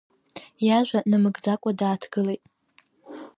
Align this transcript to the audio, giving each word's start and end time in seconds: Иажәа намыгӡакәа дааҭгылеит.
Иажәа 0.65 0.99
намыгӡакәа 1.09 1.71
дааҭгылеит. 1.79 2.43